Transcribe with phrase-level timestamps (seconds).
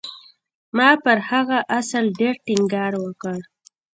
[0.77, 3.39] ما پر هغه اصل ډېر ټينګار وکړ.